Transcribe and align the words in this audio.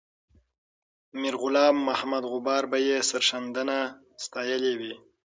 میرغلام 1.21 1.75
محمد 1.87 2.23
غبار 2.33 2.63
به 2.71 2.77
یې 2.87 2.97
سرښندنه 3.09 3.77
ستایلې 4.25 4.73
وي. 4.79 4.93